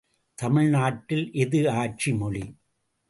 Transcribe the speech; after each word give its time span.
தமிழ் 0.37 0.69
நாட்டில் 0.69 1.31
எது 1.33 1.71
ஆட்சி 1.71 2.13
மொழி? 2.13 2.43